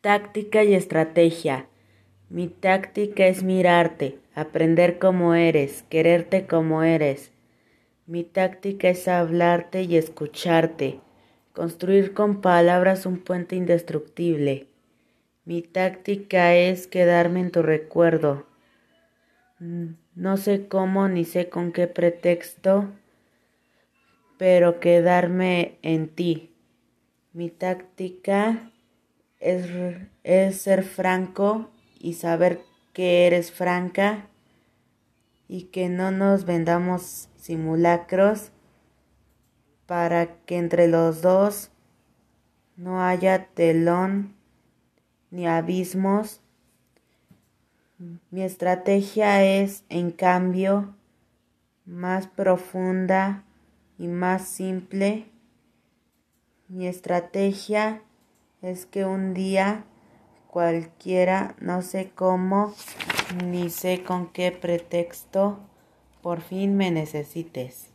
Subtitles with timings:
[0.00, 1.66] Táctica y estrategia.
[2.28, 7.32] Mi táctica es mirarte, aprender como eres, quererte como eres.
[8.06, 11.00] Mi táctica es hablarte y escucharte,
[11.52, 14.68] construir con palabras un puente indestructible.
[15.44, 18.46] Mi táctica es quedarme en tu recuerdo.
[19.58, 22.88] No sé cómo ni sé con qué pretexto,
[24.36, 26.54] pero quedarme en ti.
[27.32, 28.70] Mi táctica
[29.40, 32.60] es, ser franco y saber
[32.92, 34.28] que eres franca
[35.48, 38.50] y que no nos vendamos simulacros
[39.86, 41.70] para que entre los dos
[42.76, 44.34] no haya telón
[45.30, 46.40] ni abismos.
[48.30, 50.94] Mi estrategia es, en cambio,
[51.84, 53.44] más profunda
[53.98, 55.26] y más simple.
[56.68, 58.02] Mi estrategia
[58.62, 59.84] es que un día
[60.48, 62.74] cualquiera, no sé cómo,
[63.44, 65.58] ni sé con qué pretexto,
[66.22, 67.90] por fin me necesites.